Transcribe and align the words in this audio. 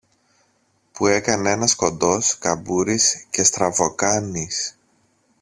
που 0.91 1.07
έκανε 1.07 1.51
ένας 1.51 1.75
κοντός, 1.75 2.37
καμπούρης 2.37 3.25
και 3.29 3.43
στραβοκάνης. 3.43 4.77